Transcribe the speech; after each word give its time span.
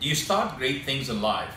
You 0.00 0.14
start 0.14 0.56
great 0.56 0.86
things 0.86 1.10
in 1.10 1.20
life? 1.20 1.54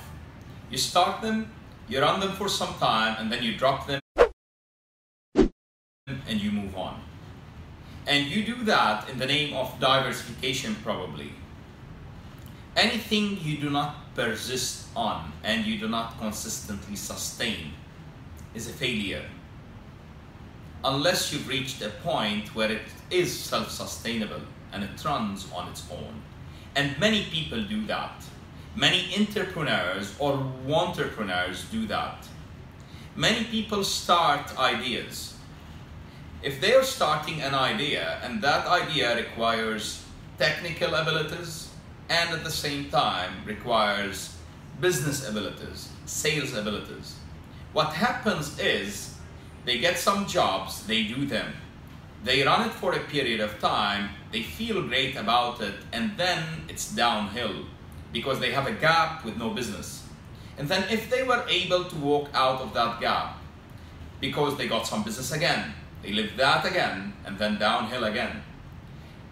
You 0.69 0.77
start 0.77 1.21
them, 1.21 1.49
you 1.87 2.01
run 2.01 2.19
them 2.19 2.33
for 2.33 2.49
some 2.49 2.73
time, 2.73 3.15
and 3.17 3.31
then 3.31 3.41
you 3.41 3.55
drop 3.55 3.87
them 3.87 4.01
and 5.37 6.41
you 6.41 6.51
move 6.51 6.75
on. 6.75 7.01
And 8.05 8.27
you 8.27 8.43
do 8.43 8.65
that 8.65 9.09
in 9.09 9.17
the 9.17 9.25
name 9.25 9.55
of 9.55 9.79
diversification, 9.79 10.75
probably. 10.83 11.31
Anything 12.75 13.39
you 13.41 13.59
do 13.59 13.69
not 13.69 14.13
persist 14.13 14.87
on 14.93 15.31
and 15.43 15.65
you 15.65 15.79
do 15.79 15.87
not 15.87 16.19
consistently 16.19 16.97
sustain 16.97 17.71
is 18.53 18.67
a 18.67 18.73
failure. 18.73 19.25
Unless 20.83 21.31
you've 21.31 21.47
reached 21.47 21.81
a 21.81 21.89
point 21.89 22.53
where 22.53 22.69
it 22.69 22.87
is 23.09 23.31
self 23.39 23.71
sustainable 23.71 24.41
and 24.73 24.83
it 24.83 25.05
runs 25.05 25.47
on 25.55 25.69
its 25.69 25.85
own. 25.89 26.21
And 26.75 26.99
many 26.99 27.23
people 27.31 27.63
do 27.63 27.85
that. 27.85 28.25
Many 28.75 29.15
entrepreneurs 29.19 30.15
or 30.17 30.51
entrepreneurs 30.67 31.65
do 31.65 31.85
that. 31.87 32.27
Many 33.15 33.43
people 33.43 33.83
start 33.83 34.57
ideas. 34.57 35.35
If 36.41 36.59
they 36.59 36.73
are 36.73 36.83
starting 36.83 37.41
an 37.41 37.53
idea 37.53 38.19
and 38.23 38.41
that 38.41 38.65
idea 38.65 39.15
requires 39.15 40.03
technical 40.39 40.95
abilities 40.95 41.69
and 42.09 42.31
at 42.31 42.43
the 42.43 42.51
same 42.51 42.89
time 42.89 43.45
requires 43.45 44.35
business 44.81 45.29
abilities, 45.29 45.89
sales 46.05 46.55
abilities, 46.55 47.15
what 47.73 47.93
happens 47.93 48.57
is 48.57 49.15
they 49.65 49.77
get 49.77 49.99
some 49.99 50.25
jobs, 50.25 50.85
they 50.87 51.03
do 51.03 51.27
them, 51.27 51.53
they 52.23 52.43
run 52.43 52.67
it 52.67 52.73
for 52.73 52.93
a 52.93 52.99
period 53.01 53.39
of 53.39 53.59
time, 53.59 54.09
they 54.31 54.41
feel 54.41 54.81
great 54.87 55.15
about 55.15 55.61
it, 55.61 55.75
and 55.91 56.17
then 56.17 56.43
it's 56.67 56.91
downhill 56.91 57.65
because 58.13 58.39
they 58.39 58.51
have 58.51 58.67
a 58.67 58.71
gap 58.71 59.25
with 59.25 59.35
no 59.35 59.49
business. 59.49 60.07
And 60.57 60.69
then 60.69 60.87
if 60.89 61.09
they 61.09 61.23
were 61.23 61.43
able 61.49 61.83
to 61.85 61.95
walk 61.97 62.29
out 62.33 62.61
of 62.61 62.73
that 62.73 63.01
gap 63.01 63.37
because 64.21 64.55
they 64.57 64.67
got 64.67 64.87
some 64.87 65.03
business 65.03 65.33
again, 65.33 65.73
they 66.03 66.13
live 66.13 66.37
that 66.37 66.65
again, 66.65 67.13
and 67.25 67.37
then 67.37 67.57
downhill 67.57 68.03
again. 68.03 68.43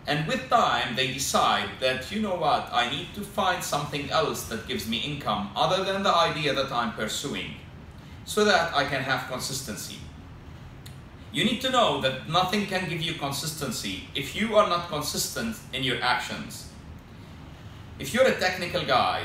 And 0.08 0.28
with 0.28 0.50
time, 0.50 0.96
they 0.96 1.14
decide 1.14 1.70
that, 1.80 2.12
you 2.12 2.22
know 2.22 2.36
what, 2.36 2.70
I 2.74 2.90
need 2.90 3.14
to 3.14 3.22
find 3.22 3.64
something 3.64 4.10
else 4.10 4.46
that 4.46 4.68
gives 4.68 4.88
me 4.88 4.98
income 4.98 5.52
other 5.56 5.84
than 5.84 6.02
the 6.02 6.14
idea 6.14 6.54
that 6.56 6.72
I'm 6.72 6.94
pursuing 6.94 7.56
so 8.26 8.44
that 8.46 8.76
I 8.76 8.86
can 8.86 9.04
have 9.04 9.30
consistency. 9.30 9.98
You 11.32 11.46
need 11.46 11.62
to 11.62 11.70
know 11.70 12.02
that 12.02 12.28
nothing 12.28 12.66
can 12.66 12.90
give 12.90 13.02
you 13.02 13.14
consistency 13.14 14.10
if 14.16 14.36
you 14.36 14.56
are 14.56 14.68
not 14.68 14.90
consistent 14.90 15.56
in 15.72 15.84
your 15.84 16.02
actions. 16.02 16.71
If 18.00 18.14
you're 18.14 18.26
a 18.26 18.40
technical 18.40 18.84
guy, 18.84 19.24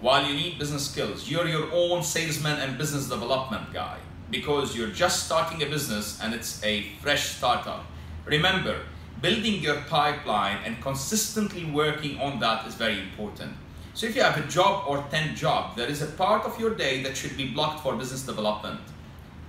while 0.00 0.26
you 0.26 0.34
need 0.34 0.58
business 0.58 0.88
skills, 0.90 1.30
you're 1.30 1.48
your 1.48 1.68
own 1.72 2.02
salesman 2.02 2.58
and 2.58 2.78
business 2.78 3.08
development 3.08 3.72
guy 3.72 3.98
because 4.30 4.76
you're 4.76 4.88
just 4.88 5.26
starting 5.26 5.62
a 5.62 5.66
business 5.66 6.20
and 6.22 6.34
it's 6.34 6.62
a 6.64 6.82
fresh 7.00 7.36
startup. 7.36 7.84
Remember, 8.24 8.80
building 9.20 9.60
your 9.60 9.76
pipeline 9.82 10.58
and 10.64 10.80
consistently 10.80 11.64
working 11.64 12.18
on 12.18 12.40
that 12.40 12.66
is 12.66 12.74
very 12.74 12.98
important. 12.98 13.52
So 13.94 14.06
if 14.06 14.16
you 14.16 14.22
have 14.22 14.38
a 14.38 14.48
job 14.48 14.84
or 14.88 15.04
10 15.10 15.36
job, 15.36 15.76
there 15.76 15.88
is 15.88 16.00
a 16.00 16.06
part 16.06 16.44
of 16.44 16.58
your 16.58 16.74
day 16.74 17.02
that 17.02 17.16
should 17.16 17.36
be 17.36 17.48
blocked 17.48 17.82
for 17.82 17.94
business 17.94 18.22
development. 18.22 18.80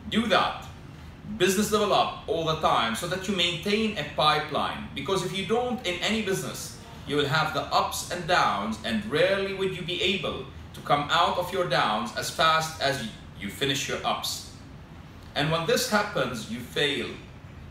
Do 0.09 0.27
that. 0.27 0.66
Business 1.38 1.72
develop 1.72 2.27
all 2.27 2.45
the 2.45 2.58
time 2.58 2.95
so 2.95 3.08
that 3.08 3.27
you 3.27 3.36
maintain 3.36 3.98
a 3.98 4.05
pipeline. 4.16 4.89
Because 4.94 5.25
if 5.25 5.36
you 5.36 5.45
don't 5.45 5.86
in 5.88 5.95
any 6.02 6.22
business, 6.22 6.72
you 7.07 7.15
will 7.15 7.25
have 7.25 7.53
the 7.53 7.61
ups 7.61 8.11
and 8.11 8.27
downs 8.27 8.79
and 8.85 9.05
rarely 9.05 9.53
would 9.53 9.75
you 9.75 9.83
be 9.83 10.01
able 10.01 10.45
to 10.73 10.81
come 10.81 11.07
out 11.11 11.37
of 11.37 11.51
your 11.51 11.67
downs 11.67 12.15
as 12.17 12.29
fast 12.29 12.81
as 12.81 13.07
you 13.39 13.49
finish 13.49 13.87
your 13.87 13.99
ups. 14.05 14.51
And 15.35 15.51
when 15.51 15.65
this 15.65 15.89
happens, 15.89 16.51
you 16.51 16.59
fail 16.59 17.07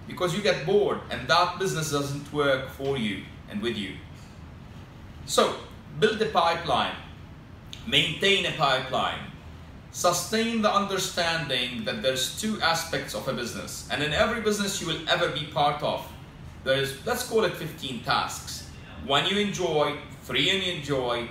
because 0.06 0.34
you 0.34 0.42
get 0.42 0.66
bored 0.66 1.00
and 1.10 1.28
that 1.28 1.58
business 1.58 1.90
doesn't 1.90 2.32
work 2.32 2.68
for 2.70 2.96
you 2.96 3.22
and 3.50 3.62
with 3.62 3.76
you. 3.76 3.94
So, 5.26 5.56
build 6.00 6.20
a 6.20 6.26
pipeline, 6.26 6.96
maintain 7.86 8.46
a 8.46 8.52
pipeline, 8.52 9.20
sustain 9.92 10.62
the 10.62 10.74
understanding 10.74 11.84
that 11.84 12.02
there's 12.02 12.40
two 12.40 12.60
aspects 12.60 13.14
of 13.14 13.28
a 13.28 13.32
business. 13.32 13.88
And 13.90 14.02
in 14.02 14.12
every 14.12 14.40
business 14.40 14.80
you 14.80 14.88
will 14.88 15.08
ever 15.08 15.28
be 15.28 15.44
part 15.44 15.82
of, 15.82 16.06
there's, 16.64 17.04
let's 17.06 17.28
call 17.28 17.44
it 17.44 17.54
15 17.54 18.02
tasks. 18.02 18.70
One 19.06 19.26
you 19.26 19.38
enjoy, 19.38 19.96
three 20.22 20.50
you 20.50 20.72
enjoy, 20.72 21.28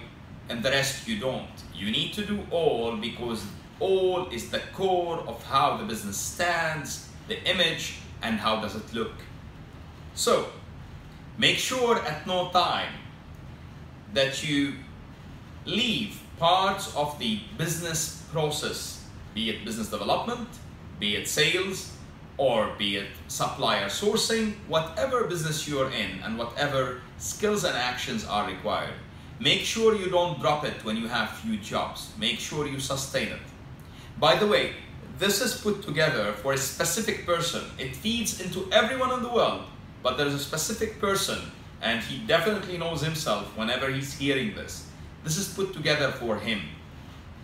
and 0.49 0.61
the 0.61 0.69
rest 0.69 1.07
you 1.07 1.19
don't. 1.19 1.47
You 1.73 1.89
need 1.91 2.13
to 2.13 2.25
do 2.25 2.43
all 2.51 2.97
because 2.97 3.45
all 3.79 4.27
is 4.29 4.49
the 4.49 4.61
core 4.73 5.19
of 5.27 5.43
how 5.45 5.77
the 5.77 5.85
business 5.85 6.17
stands, 6.17 7.07
the 7.27 7.41
image, 7.49 7.99
and 8.21 8.39
how 8.39 8.59
does 8.61 8.75
it 8.75 8.93
look. 8.93 9.13
So, 10.13 10.47
make 11.37 11.57
sure 11.57 11.97
at 11.99 12.27
no 12.27 12.49
time 12.51 12.93
that 14.13 14.47
you 14.47 14.73
leave 15.65 16.19
parts 16.37 16.93
of 16.95 17.17
the 17.19 17.39
business 17.57 18.23
process, 18.31 19.05
be 19.33 19.49
it 19.49 19.63
business 19.63 19.89
development, 19.89 20.49
be 20.99 21.15
it 21.15 21.27
sales, 21.27 21.91
or 22.37 22.73
be 22.77 22.97
it 22.97 23.07
supplier 23.27 23.87
sourcing, 23.87 24.55
whatever 24.67 25.25
business 25.25 25.67
you're 25.67 25.91
in 25.91 26.19
and 26.23 26.37
whatever 26.37 27.01
skills 27.17 27.63
and 27.63 27.77
actions 27.77 28.25
are 28.25 28.47
required. 28.47 28.93
Make 29.39 29.61
sure 29.61 29.95
you 29.95 30.09
don't 30.09 30.39
drop 30.39 30.65
it 30.65 30.83
when 30.85 30.97
you 30.97 31.07
have 31.07 31.29
few 31.31 31.57
jobs. 31.57 32.11
Make 32.19 32.39
sure 32.39 32.67
you 32.67 32.79
sustain 32.79 33.29
it. 33.29 33.41
By 34.19 34.35
the 34.35 34.47
way, 34.47 34.73
this 35.17 35.41
is 35.41 35.59
put 35.59 35.83
together 35.83 36.33
for 36.33 36.53
a 36.53 36.57
specific 36.57 37.25
person. 37.25 37.63
It 37.77 37.95
feeds 37.95 38.41
into 38.41 38.71
everyone 38.71 39.11
in 39.11 39.23
the 39.23 39.29
world, 39.29 39.63
but 40.03 40.17
there's 40.17 40.33
a 40.33 40.39
specific 40.39 40.99
person 40.99 41.39
and 41.81 42.01
he 42.03 42.19
definitely 42.27 42.77
knows 42.77 43.01
himself 43.01 43.57
whenever 43.57 43.89
he's 43.89 44.13
hearing 44.13 44.55
this. 44.55 44.87
This 45.23 45.37
is 45.37 45.53
put 45.53 45.73
together 45.73 46.11
for 46.11 46.37
him. 46.37 46.61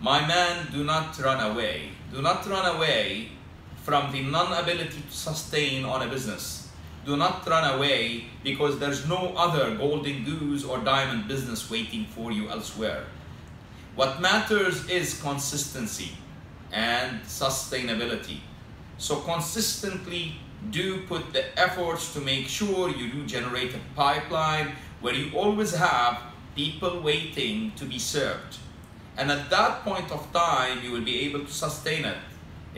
My 0.00 0.26
man, 0.26 0.68
do 0.72 0.84
not 0.84 1.18
run 1.18 1.50
away. 1.50 1.90
Do 2.12 2.22
not 2.22 2.48
run 2.48 2.76
away 2.76 3.30
from 3.88 4.12
the 4.12 4.20
non 4.20 4.52
ability 4.52 5.00
to 5.00 5.16
sustain 5.16 5.82
on 5.86 6.02
a 6.02 6.08
business. 6.10 6.68
Do 7.06 7.16
not 7.16 7.48
run 7.48 7.64
away 7.74 8.26
because 8.44 8.78
there's 8.78 9.08
no 9.08 9.32
other 9.34 9.76
golden 9.76 10.24
goose 10.24 10.62
or 10.62 10.76
diamond 10.76 11.26
business 11.26 11.70
waiting 11.70 12.04
for 12.04 12.30
you 12.30 12.50
elsewhere. 12.50 13.06
What 13.94 14.20
matters 14.20 14.86
is 14.90 15.18
consistency 15.22 16.10
and 16.70 17.22
sustainability. 17.22 18.40
So, 18.98 19.20
consistently 19.20 20.34
do 20.70 21.06
put 21.06 21.32
the 21.32 21.58
efforts 21.58 22.12
to 22.12 22.20
make 22.20 22.46
sure 22.46 22.90
you 22.90 23.10
do 23.10 23.24
generate 23.24 23.74
a 23.74 23.80
pipeline 23.96 24.72
where 25.00 25.14
you 25.14 25.34
always 25.34 25.74
have 25.74 26.20
people 26.54 27.00
waiting 27.00 27.72
to 27.76 27.86
be 27.86 27.98
served. 27.98 28.58
And 29.16 29.30
at 29.30 29.48
that 29.48 29.82
point 29.82 30.12
of 30.12 30.30
time, 30.34 30.84
you 30.84 30.92
will 30.92 31.06
be 31.12 31.20
able 31.20 31.40
to 31.40 31.52
sustain 31.52 32.04
it. 32.04 32.18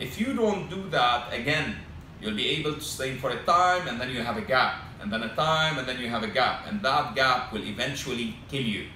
If 0.01 0.19
you 0.19 0.33
don't 0.33 0.67
do 0.67 0.89
that, 0.89 1.31
again, 1.31 1.75
you'll 2.19 2.35
be 2.35 2.49
able 2.49 2.73
to 2.73 2.81
sustain 2.81 3.19
for 3.19 3.29
a 3.29 3.43
time 3.43 3.87
and 3.87 4.01
then 4.01 4.09
you 4.09 4.23
have 4.23 4.35
a 4.35 4.41
gap, 4.41 4.81
and 4.99 5.13
then 5.13 5.21
a 5.21 5.35
time 5.35 5.77
and 5.77 5.87
then 5.87 5.99
you 5.99 6.09
have 6.09 6.23
a 6.23 6.27
gap, 6.27 6.65
and 6.67 6.81
that 6.81 7.13
gap 7.13 7.53
will 7.53 7.63
eventually 7.63 8.35
kill 8.49 8.63
you 8.63 8.87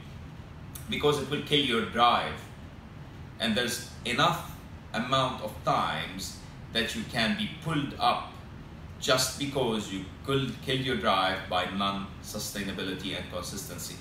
because 0.90 1.22
it 1.22 1.30
will 1.30 1.44
kill 1.44 1.60
your 1.60 1.86
drive. 1.92 2.34
And 3.40 3.56
there's 3.56 3.92
enough 4.06 4.52
amount 4.94 5.44
of 5.44 5.54
times 5.64 6.38
that 6.74 6.96
you 6.96 7.04
can 7.12 7.38
be 7.38 7.52
pulled 7.64 7.94
up 8.00 8.32
just 9.00 9.38
because 9.38 9.94
you 9.94 10.06
could 10.26 10.60
kill 10.64 10.78
your 10.78 10.98
drive 10.98 11.38
by 11.50 11.66
non-sustainability 11.70 13.16
and 13.16 13.32
consistency. 13.32 13.96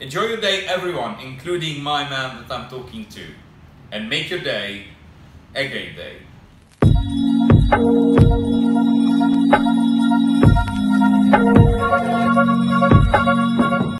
Enjoy 0.00 0.24
your 0.24 0.40
day, 0.42 0.66
everyone, 0.66 1.18
including 1.20 1.82
my 1.82 2.06
man 2.06 2.36
that 2.36 2.54
I'm 2.54 2.68
talking 2.68 3.06
to, 3.06 3.24
and 3.92 4.10
make 4.10 4.28
your 4.28 4.40
day 4.40 4.88
a 5.56 5.68
great. 5.68 5.96